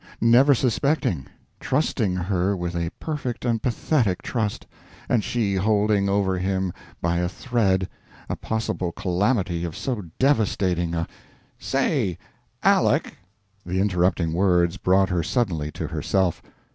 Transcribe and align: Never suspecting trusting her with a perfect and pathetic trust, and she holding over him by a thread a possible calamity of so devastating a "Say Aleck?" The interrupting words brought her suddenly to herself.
Never 0.19 0.55
suspecting 0.55 1.27
trusting 1.59 2.15
her 2.15 2.57
with 2.57 2.75
a 2.75 2.89
perfect 2.99 3.45
and 3.45 3.61
pathetic 3.61 4.23
trust, 4.23 4.65
and 5.07 5.23
she 5.23 5.53
holding 5.53 6.09
over 6.09 6.39
him 6.39 6.73
by 7.03 7.17
a 7.17 7.29
thread 7.29 7.87
a 8.27 8.35
possible 8.35 8.91
calamity 8.91 9.63
of 9.63 9.77
so 9.77 10.05
devastating 10.17 10.95
a 10.95 11.05
"Say 11.59 12.17
Aleck?" 12.63 13.15
The 13.63 13.79
interrupting 13.79 14.33
words 14.33 14.77
brought 14.77 15.09
her 15.09 15.21
suddenly 15.21 15.69
to 15.73 15.85
herself. 15.85 16.41